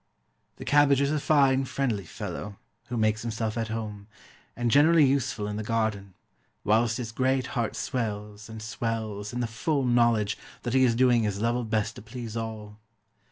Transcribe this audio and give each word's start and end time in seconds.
The 0.55 0.65
CABBAGE 0.65 0.99
is 0.99 1.11
a 1.11 1.19
fine, 1.19 1.63
friendly 1.65 2.05
fellow, 2.05 2.57
who 2.87 2.97
makes 2.97 3.21
himself 3.21 3.55
at 3.55 3.67
home, 3.67 4.07
and 4.55 4.71
generally 4.71 5.05
useful, 5.05 5.45
in 5.45 5.57
the 5.57 5.63
garden; 5.63 6.15
whilst 6.63 6.97
his 6.97 7.11
great 7.11 7.45
heart 7.53 7.75
swells, 7.75 8.49
and 8.49 8.63
swells, 8.63 9.31
in 9.31 9.41
the 9.41 9.45
full 9.45 9.85
knowledge 9.85 10.39
that 10.63 10.73
he 10.73 10.83
is 10.83 10.95
doing 10.95 11.21
his 11.21 11.39
level 11.39 11.63
best 11.63 11.97
to 11.97 12.01
please 12.01 12.35
all. 12.35 12.79